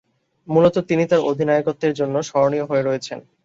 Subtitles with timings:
[0.47, 3.19] মূলতঃ তিনি তার অধিনায়কত্বের জন্য স্মরণীয় হয়ে রয়েছেন।